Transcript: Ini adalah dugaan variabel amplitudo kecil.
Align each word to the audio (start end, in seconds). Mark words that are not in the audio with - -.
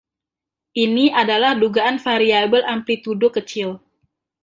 Ini 0.83 1.05
adalah 1.21 1.51
dugaan 1.63 1.95
variabel 2.05 2.63
amplitudo 2.75 3.27
kecil. 3.35 3.69